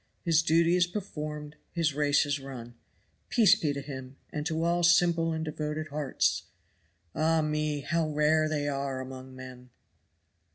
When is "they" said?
8.49-8.67